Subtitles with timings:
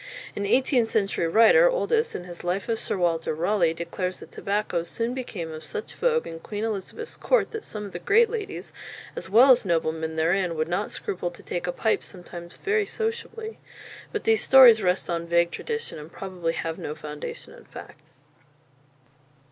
[0.35, 4.81] An eighteenth century writer, Oldys, in his "Life of Sir Walter Raleigh," declares that tobacco
[4.81, 8.73] "soon became of such vogue in Queen Elizabeth's court, that some of the great ladies,
[9.15, 13.59] as well as noblemen therein, would not scruple to take a pipe sometimes very sociably."
[14.11, 18.09] But these stories rest on vague tradition, and probably have no foundation in fact.